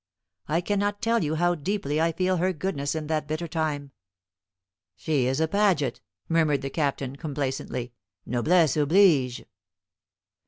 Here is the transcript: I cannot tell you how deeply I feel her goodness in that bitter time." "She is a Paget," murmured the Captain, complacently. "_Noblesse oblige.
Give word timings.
I 0.47 0.61
cannot 0.61 0.99
tell 0.99 1.23
you 1.23 1.35
how 1.35 1.53
deeply 1.53 2.01
I 2.01 2.11
feel 2.11 2.37
her 2.37 2.53
goodness 2.53 2.95
in 2.95 3.05
that 3.05 3.27
bitter 3.27 3.47
time." 3.47 3.91
"She 4.95 5.27
is 5.27 5.39
a 5.39 5.47
Paget," 5.47 6.01
murmured 6.27 6.63
the 6.63 6.71
Captain, 6.71 7.17
complacently. 7.17 7.93
"_Noblesse 8.27 8.81
oblige. 8.81 9.43